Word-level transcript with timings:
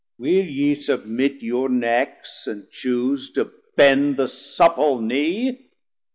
Will 0.17 0.45
ye 0.45 0.73
submit 0.73 1.43
your 1.43 1.69
necks, 1.69 2.47
and 2.47 2.67
chuse 2.71 3.29
to 3.33 3.51
bend 3.77 4.17
The 4.17 4.27
supple 4.27 4.99
knee? 4.99 5.67